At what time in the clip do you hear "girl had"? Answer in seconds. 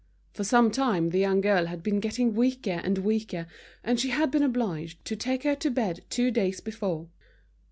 1.41-1.83